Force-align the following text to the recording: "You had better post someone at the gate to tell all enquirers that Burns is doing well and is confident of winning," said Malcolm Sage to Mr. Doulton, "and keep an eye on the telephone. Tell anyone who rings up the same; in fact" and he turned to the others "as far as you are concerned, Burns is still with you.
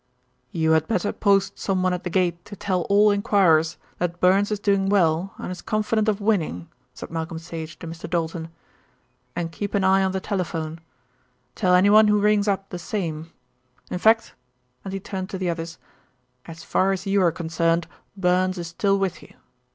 "You 0.49 0.71
had 0.71 0.87
better 0.87 1.13
post 1.13 1.59
someone 1.59 1.93
at 1.93 2.03
the 2.03 2.09
gate 2.09 2.43
to 2.45 2.55
tell 2.55 2.87
all 2.89 3.11
enquirers 3.11 3.77
that 3.99 4.19
Burns 4.19 4.49
is 4.49 4.59
doing 4.59 4.89
well 4.89 5.35
and 5.37 5.51
is 5.51 5.61
confident 5.61 6.07
of 6.09 6.19
winning," 6.19 6.69
said 6.95 7.11
Malcolm 7.11 7.37
Sage 7.37 7.77
to 7.77 7.85
Mr. 7.85 8.09
Doulton, 8.09 8.49
"and 9.35 9.51
keep 9.51 9.75
an 9.75 9.83
eye 9.83 10.01
on 10.03 10.11
the 10.11 10.19
telephone. 10.19 10.79
Tell 11.53 11.75
anyone 11.75 12.07
who 12.07 12.17
rings 12.19 12.47
up 12.47 12.69
the 12.71 12.79
same; 12.79 13.31
in 13.91 13.99
fact" 13.99 14.33
and 14.83 14.91
he 14.91 14.99
turned 14.99 15.29
to 15.29 15.37
the 15.37 15.51
others 15.51 15.77
"as 16.47 16.63
far 16.63 16.91
as 16.91 17.05
you 17.05 17.21
are 17.21 17.31
concerned, 17.31 17.87
Burns 18.17 18.57
is 18.57 18.69
still 18.69 18.97
with 18.97 19.21
you. 19.21 19.35